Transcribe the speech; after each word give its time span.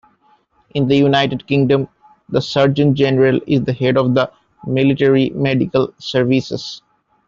In 0.73 0.87
the 0.87 0.97
United 0.97 1.45
Kingdom, 1.45 1.87
the 2.27 2.41
Surgeon-General 2.41 3.39
is 3.45 3.63
the 3.63 3.73
head 3.73 3.97
of 3.99 4.15
the 4.15 4.31
military 4.65 5.29
medical 5.29 5.93
services. 5.99 6.81